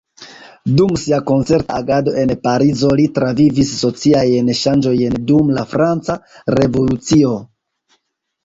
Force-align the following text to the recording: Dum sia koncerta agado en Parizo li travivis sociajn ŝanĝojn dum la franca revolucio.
Dum 0.77 0.93
sia 1.01 1.19
koncerta 1.31 1.75
agado 1.81 2.13
en 2.21 2.33
Parizo 2.47 2.89
li 3.01 3.05
travivis 3.19 3.75
sociajn 3.83 4.49
ŝanĝojn 4.63 5.21
dum 5.29 5.53
la 5.59 5.65
franca 5.75 6.17
revolucio. 6.61 7.37